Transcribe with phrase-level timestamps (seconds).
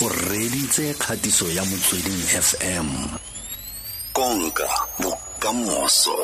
[0.00, 2.86] o reditse kgatiso ya motsweding fm
[4.12, 4.68] konka
[5.02, 6.16] bokamoso.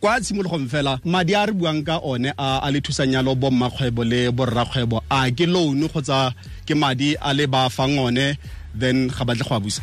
[0.00, 4.30] Kwa tshimologong fela madi a re buang ka one a a le thusanyalo bommakgwebo le
[4.30, 6.34] borrakgwebo a ke loan kgotsa
[6.64, 8.38] ke madi a le ba fang one
[8.74, 9.82] then ga batle go a busa.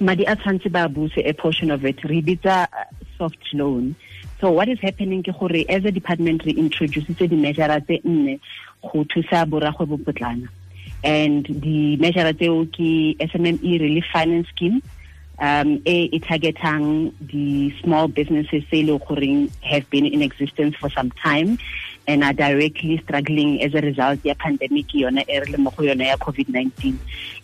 [0.00, 2.84] Madi a tshwanetse ba buse a portion of it re bitsa uh,
[3.18, 3.94] soft loan.
[4.40, 8.40] So what is happening ke gore as a department re introducetse di-measure tse nne
[8.80, 10.48] go thusa boragwebo potlana
[11.04, 14.80] and di-measure tseo ke sme relief finance scheme
[15.38, 21.58] um e targetang di-small businesses tse e have been in existence for some time
[22.06, 26.94] and are directly struggling as a result ya pandemic yona e mo yona ya covid-19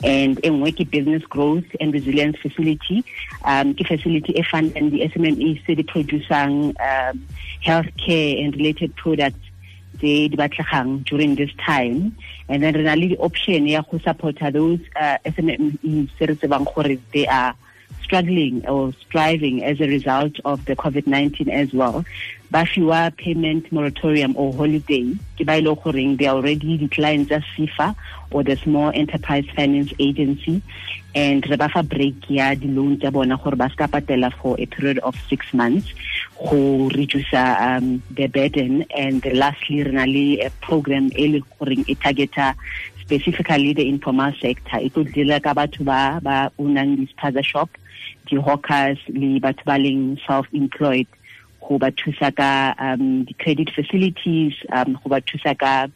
[0.05, 3.03] and e ke business growth and resilience facility
[3.45, 7.15] um ke facility e fundang di-sme tse di producing um
[7.61, 9.50] healthcare and related products
[10.01, 12.17] tse di batlegang during this time.
[12.49, 16.65] And then re na le di-option ya go supporta those uh, SMEs se re tsebang
[16.65, 17.55] gore they are
[18.03, 22.05] struggling or striving as a result of the COVID-19 as well.
[22.51, 25.15] ba fiwa payment moratorium or holiday.
[25.39, 27.45] Ke ba they are already the clients of
[28.33, 30.61] or the small enterprise finance agency.
[31.15, 35.15] And re ba fa break ya di loan tsa bona patela for a period of
[35.29, 35.95] 6 months
[36.51, 38.85] go reduce um, the burden.
[38.97, 42.57] And lastly re a program e le goreng targeta
[42.99, 44.79] specifically the informal sector.
[44.79, 47.71] E tlo dira ka batho ba ba unang di-spaza shop
[48.27, 51.07] di-hawkers le batho ba leng self-employed
[51.61, 55.87] go ba thusa ka um credit facilities um go ba thusa ka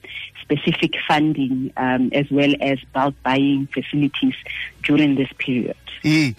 [0.42, 4.36] specific funding um as well as bulk buying facilities
[4.82, 6.30] during this period mm.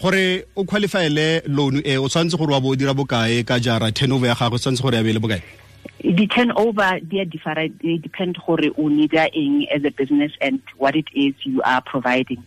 [0.00, 4.28] gore o qualifyele loan e o tshwanetse gore wa bo dira bokae ka jara turnover
[4.28, 5.42] ya gago tshwanetse gore ya be le bokae
[6.04, 10.94] the turnover they different they depend gore o need eng as a business and what
[10.94, 12.42] it is you are providing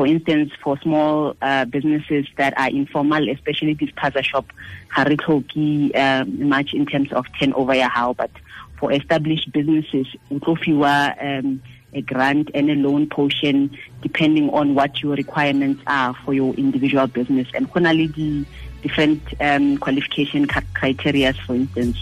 [0.00, 4.50] for instance, for small uh, businesses that are informal, especially this spaza shop,
[4.90, 8.30] harikloki uh, much in terms of turnover how, but
[8.78, 11.62] for established businesses, utofiwa um,
[11.92, 17.06] a grant and a loan portion depending on what your requirements are for your individual
[17.06, 17.48] business.
[17.52, 17.70] And
[18.06, 18.46] the
[18.82, 21.98] different um, qualification criteria, for instance.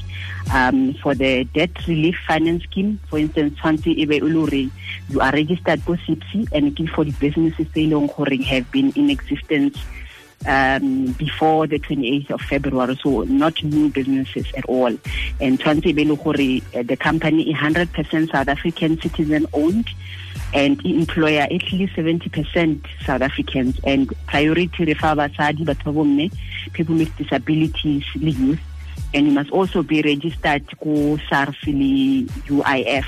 [0.53, 6.91] Um, for the debt relief finance scheme, for instance, you are registered for CIPC and
[6.91, 7.87] for the businesses they
[8.45, 9.77] have been in existence
[10.47, 14.97] um, before the 28th of February, so not new businesses at all.
[15.41, 19.91] And uh, the company is 100% South African citizen owned
[20.55, 23.79] and employer at least 70% South Africans.
[23.85, 28.61] And priority refer basadi batho people with disabilities youth.
[29.15, 33.07] And you must also be registered ko SARS le UIF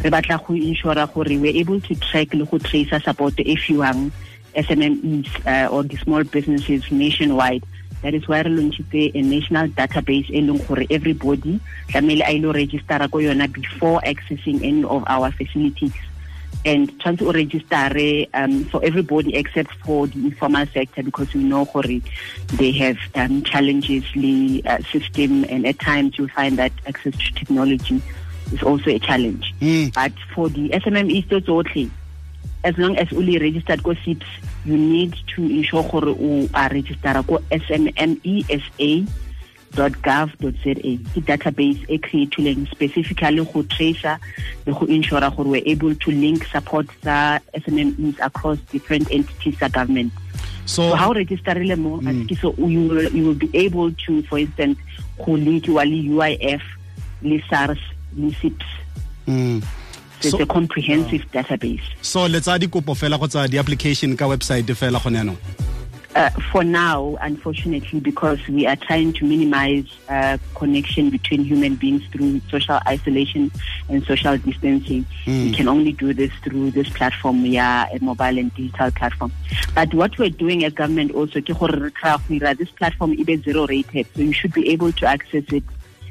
[0.00, 4.10] re batla go ensure gore we're able to track le go trace support e fiwang
[4.54, 7.64] SMMEs uh, or the small businesses nationwide.
[8.02, 12.52] That is why re launchitse a national database e leng gore everybody tlamehile a ile
[12.52, 15.92] registera ko yona before accessing any of our facilities
[16.64, 21.64] and tshwanetse to register um, for everybody except for the informal sector because we know
[21.64, 22.00] gore
[22.54, 27.34] they have um, challenges the uh, system and at times you'll find that access to
[27.34, 28.00] technology
[28.52, 29.92] is also a challenge mm.
[29.94, 31.90] but for the SMMEs tsotlhe
[32.64, 34.22] as long as only registered go CIPC
[34.64, 39.08] you need to ensure gore are registered go SMMESA
[39.74, 40.74] gov.za
[41.14, 44.18] ke database e creatileng specifically go tracer
[44.66, 49.68] le go ensure gore we're able to link support tsa SMMEs across different entities tsa
[49.68, 50.12] government.
[50.66, 52.28] So, so how registerile mo mm.
[52.40, 54.78] so you will, you will be able to for instance
[55.24, 56.62] go link wa le UIF
[57.22, 57.78] le SARS
[58.16, 58.62] le CIPC
[59.26, 59.62] mm.
[60.20, 61.82] so, it's a comprehensive uh, database.
[62.00, 65.36] So letsa dikopo fela go tsa di-application ka website fela go ne
[66.14, 72.02] uh, for now, unfortunately, because we are trying to minimize uh, connection between human beings
[72.12, 73.50] through social isolation
[73.88, 75.44] and social distancing, mm.
[75.44, 79.32] we can only do this through this platform, yeah, a mobile and digital platform.
[79.74, 81.40] But what we're doing as government also,
[82.54, 85.64] this platform is zero rated, so you should be able to access it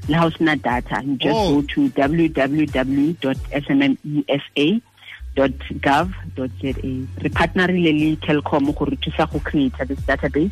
[0.08, 1.02] now data.
[1.04, 1.62] You just oh.
[1.62, 3.22] go to www.smmesa
[5.36, 6.74] gov.za
[7.24, 10.52] re partnerile le Telkom go re thusa go create this database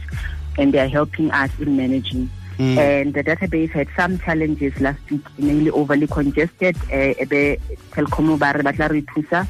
[0.57, 2.29] and they are helping us in managing.
[2.59, 2.77] Mm.
[2.77, 5.25] and the database had some challenges last week.
[5.37, 6.75] Mainly overly congested.
[6.91, 7.59] Uh, ebe
[7.91, 9.47] Telkom ba re batla re thusa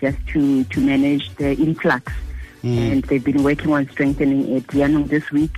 [0.00, 2.12] just to to manage the influx.
[2.62, 2.92] Mm.
[2.92, 4.66] and they've been working on strengthening it.
[4.68, 5.56] Yaanong this week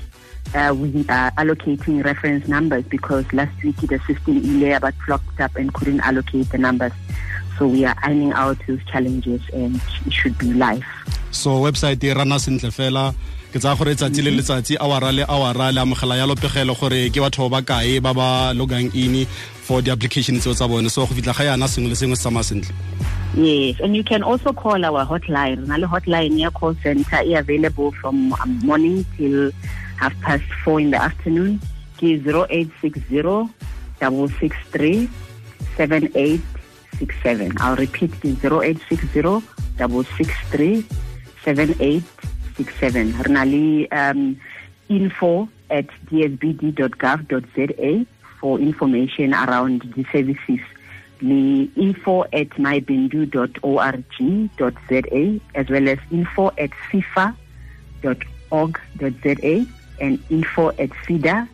[0.55, 5.55] uh, we are allocating reference numbers because last week the system ile about clocked up
[5.57, 6.93] and couldn't allocate the numbers
[7.58, 10.84] So we are ironing out those challenges and it should be life.
[11.31, 13.14] So website e rana sentle fela
[13.52, 17.20] ke tsaya gore tsatsi le letsatsi awara le awara le amogela ya lopegelo gore ke
[17.20, 21.14] batho ba kae ba ba logang in for the application tseo tsa bone so go
[21.14, 22.75] fitlha ga yana sengwe le sengwe se tsamaya sentle
[23.34, 25.66] Yes, and you can also call our hotline.
[25.70, 29.52] Our hotline near call center is available from um, morning till
[29.96, 31.58] half past four in the afternoon.
[32.02, 33.49] It is 0860
[34.02, 35.08] 663
[37.22, 37.52] 7867.
[37.58, 39.22] I'll repeat is 0860
[40.06, 40.87] 663
[41.44, 43.12] 7867.
[43.12, 44.40] Renali um,
[44.88, 48.06] info at dsbd.gov.za
[48.40, 50.60] for information around the services
[51.22, 57.37] the info at mybindu.org.za as well as info at sefa.org.za
[60.00, 61.46] and info at seda.org.za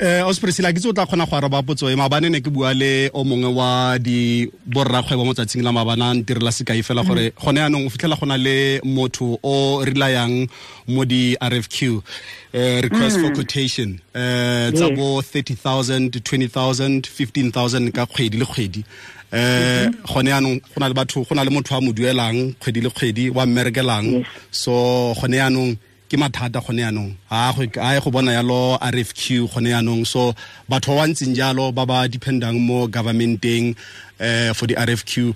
[0.00, 1.96] eh ospresila ke o tla kgona go araba potso e?
[1.96, 6.52] Maabane ne ke bua le o mongwe wa di borrakgwebo mo tsatsing la maabana ntirela
[6.52, 10.48] sekai fela gore gone yaanong o fitlhela go na le motho o relayang
[10.88, 18.46] mo di-rfq uh, request for quotation uh, tsa bo 30000 20000 15000 ka kgwedi le
[18.46, 18.84] kgwedi.
[19.32, 22.80] Eh gone yaanong go na le batho go na le motho a mo duelang kgwedi
[22.80, 24.24] le kgwedi wa mmerekelang.
[24.50, 25.76] So gone yaanong
[26.10, 27.54] ke mathata gone yaanong a
[27.96, 30.34] e go bona yalo rfq gone yaanong so
[30.68, 33.76] batho ba ba ntseng jalo ba ba dependang mo governmenteng
[34.18, 35.30] uh, for the rfq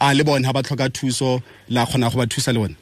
[0.00, 2.76] a le bone ga ba tlhoka thuso la kgona go ba thusa le bone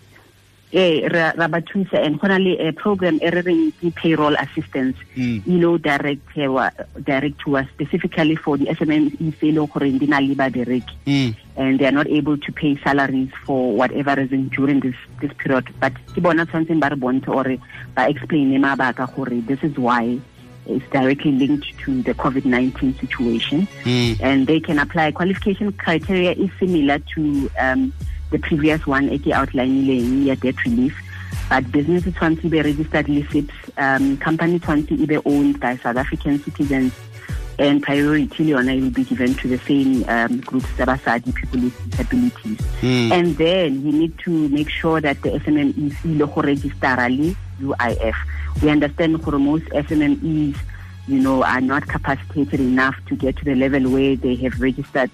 [0.72, 4.96] eh ra ba thusa and gona le a program e re reng ke payroll assistance
[5.16, 5.40] mm.
[5.46, 6.70] you know direct uh,
[7.04, 10.96] direct to us specifically for the SMME se le gore di na le ba direki
[11.06, 11.34] mm.
[11.56, 15.64] and they are not able to pay salaries for whatever reason during this this period
[15.80, 17.48] but ke bona tshwantseng ba re bontshe or
[17.96, 20.20] ba explain mabaka gore this is why
[20.68, 24.20] is directly linked to the COVID-19 situation mm.
[24.20, 27.92] and they can apply qualification criteria is similar to um,
[28.30, 30.94] the previous one eke outlineileng ya debt relief.
[31.48, 35.76] But business tshwanetse e be registered le CIPC um, company tshwanetse e be owned by
[35.76, 36.92] South African citizens
[37.58, 41.60] and priority le yona will be given to the same um, groups tsa basadi people
[41.60, 42.58] with disabilities.
[42.80, 43.10] Mm.
[43.10, 48.14] and then we need to make sure that the SMMEs ile go registera le UIF
[48.62, 50.56] we understand for most SMMEs
[51.08, 55.10] you know are not capacitated enough to get to the level where they have registered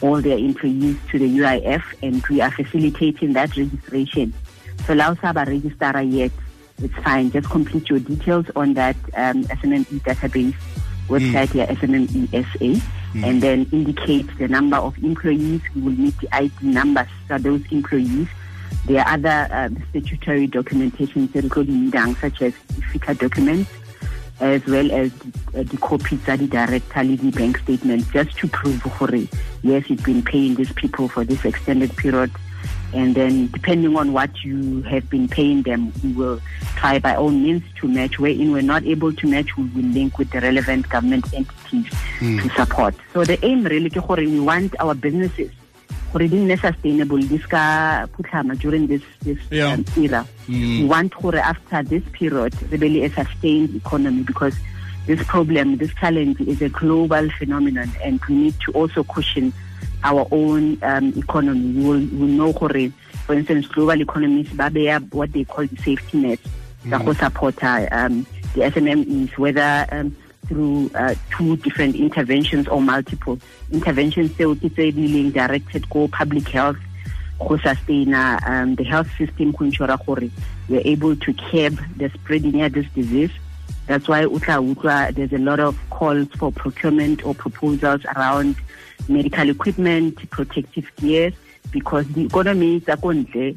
[0.00, 4.32] all their employees to the UIF and we are facilitating that registration.
[4.86, 6.32] So Lausaba registrar yet,
[6.82, 7.30] it's fine.
[7.30, 10.54] Just complete your details on that um, SMME database
[11.08, 11.54] website, mm.
[11.54, 12.86] yeah, SMME SA,
[13.18, 13.24] mm.
[13.24, 15.60] and then indicate the number of employees.
[15.74, 18.28] We will need the ID numbers for those employees.
[18.86, 22.54] There are other um, statutory documentation, including dang such as
[22.92, 23.70] FICA documents,
[24.40, 25.12] as well as
[25.54, 29.08] uh, the copies of the director the bank statement just to prove for
[29.62, 32.30] yes you've been paying these people for this extended period.
[32.94, 36.40] And then depending on what you have been paying them we will
[36.76, 38.18] try by all means to match.
[38.18, 42.42] Wherein we're not able to match we will link with the relevant government entities mm.
[42.42, 42.94] to support.
[43.12, 45.50] So the aim really we want our businesses
[46.12, 49.74] gore di nne sustainable di ska phutlhama during this this yeah.
[49.74, 50.80] um, era mm.
[50.80, 54.56] we want gore after this period re be le a sustained economy because
[55.06, 59.52] this problem this challenge is a global phenomenon and we need to also cushion
[60.04, 62.88] our own um, economy we will, we know gore
[63.26, 66.40] for instance global economies ba beya what they call the safety net
[66.88, 67.04] tsa mm.
[67.04, 68.24] go supporta um,
[68.54, 70.16] the SMMEs whether um,
[70.48, 73.38] through uh, two different interventions or multiple
[73.70, 74.32] interventions.
[74.32, 76.78] Tseo ke directed go public health
[77.38, 79.88] go sustain um, the health system ensure
[80.68, 83.30] we're able to curb the spreading of this disease.
[83.86, 88.56] That's why utla utla there's a lot of calls for procurement or proposals around
[89.08, 91.32] medical equipment protective gear
[91.70, 93.56] because the economy tsa ko ntle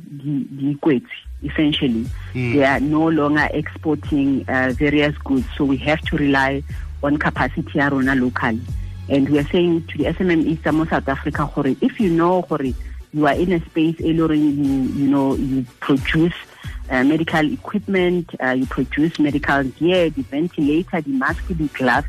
[0.60, 1.12] di kwetse
[1.44, 2.06] essentially.
[2.34, 2.54] Mm.
[2.54, 6.64] They are no longer exporting uh, various goods, so we have to rely
[7.04, 8.62] on capacity arona locally.
[9.10, 11.50] And we are saying to the SMME some South Africa,
[11.82, 12.46] if you know
[13.14, 16.34] you are in a space, you, you know, you produce
[16.90, 22.08] uh, medical equipment, uh, you produce medical gear, the ventilator, the mask, the gloves,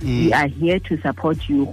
[0.00, 0.26] mm.
[0.26, 1.64] we are here to support you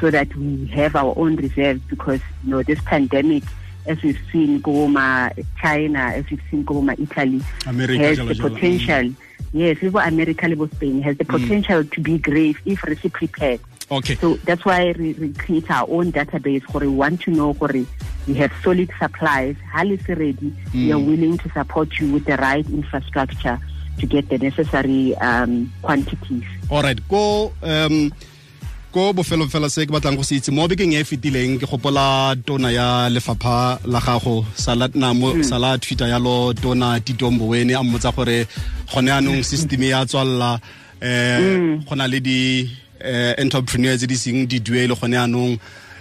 [0.00, 3.42] so that we have our own reserves because you know this pandemic
[3.86, 9.10] as we've seen Goma, China, as we've seen Goma, Italy, America, has the potential.
[9.10, 9.14] Mm.
[9.52, 11.40] Yes, even America, even Spain has the mm.
[11.40, 11.92] potential mm.
[11.92, 13.60] to be grave if really prepared.
[13.90, 14.14] Okay.
[14.14, 17.68] So that's why we, we create our own database we want to know for
[18.28, 20.32] we have solid supplies, highly ready.
[20.32, 20.74] Mm.
[20.74, 23.58] We are willing to support you with the right infrastructure
[23.98, 26.44] to get the necessary um, quantities.
[26.70, 27.08] All right.
[27.08, 28.12] Go um
[28.92, 31.66] ko bofelong fela se ke batlang go se itse mo bekeng e e fetileng ke
[31.70, 34.90] gopola tona ya lefapha la gago sala
[35.46, 38.46] sala twitter yalo tona tito mboweni a mmotsa gore
[38.92, 40.58] gone anong system ya tswalla
[41.02, 45.54] um go na le di-entrepreneur tse di seng di duele gone anong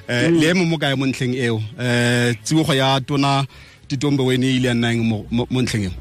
[0.09, 1.61] um le mo mo kae mo ntlheng eo?
[1.77, 3.45] Um tsibogo ya tona
[3.87, 5.93] tito e ile ya nnang mo ntlheng eo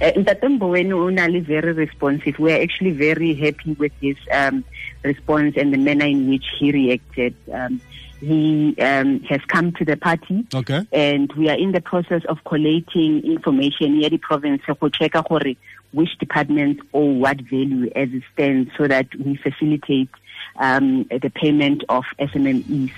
[0.00, 2.38] Ntate Mboweni Unali very responsive.
[2.38, 4.64] We are actually very happy with his um,
[5.02, 7.34] response and the manner in which he reacted.
[7.52, 7.80] Um,
[8.20, 12.42] he um, has come to the party okay and we are in the process of
[12.44, 15.12] collating information here in the province go check
[15.92, 20.08] which departments or what value as it stands so that we facilitate
[20.56, 22.92] um, the payment of SMMEs.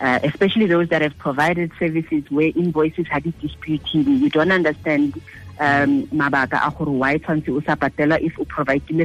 [0.00, 4.06] Uh, especially those that have provided services where invoices had disputed.
[4.06, 5.18] We don't understand
[5.60, 8.44] um, mabaka a gore why tshwanetse o sa patela if o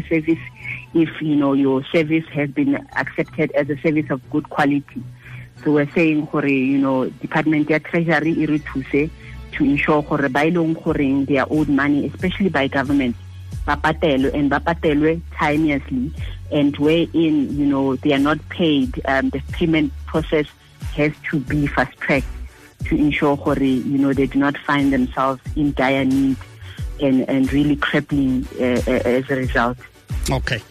[0.10, 0.40] service,
[0.94, 5.04] if you know your service has been accepted as a service of good quality.
[5.64, 9.10] So we're saying gore you know Department ya Treasury e re thuse
[9.54, 13.16] to ensure gore ba ileng gore they are owed money especially by government
[13.66, 16.12] ba patelwe and ba patelwe timeously
[16.52, 20.48] and wherein you know they are not paid um, the payment process
[20.96, 22.39] has to be fast tracked
[22.86, 26.38] to ensure gore you know they do not find themselves in dire need
[27.02, 29.78] and and really crippling uh, uh, as a result.
[30.32, 30.62] Okay.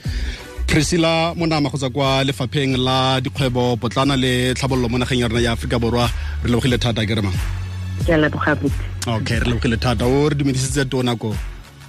[0.66, 5.40] Priscilla monama go tswa kwa lefapheng la dikgwebo potlana le tlhabololo mo nageng ya rona
[5.40, 6.10] ya aforika borwa.
[6.44, 7.32] Re lebogile thata ke re mang?
[8.04, 8.82] Ke a leboga botse.
[9.06, 10.04] Okay re lebogile thata.
[10.04, 11.34] O re dumedisitse tona ko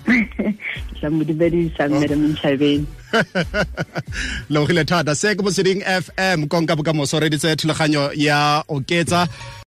[0.99, 2.85] tla mo dumedisa madam Ntshavheni
[4.49, 5.15] lebogile thata.
[5.15, 7.19] Se ke motsweding fm konka bokamoso.
[7.19, 9.27] Re ditse thulaganyo ya oketsa